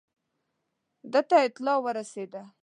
[1.11, 2.41] ده ته اطلاع ورسېده.